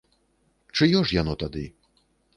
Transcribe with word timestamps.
Чыё 0.77 1.01
ж 1.09 1.19
яно 1.21 1.37
тады? 1.47 1.65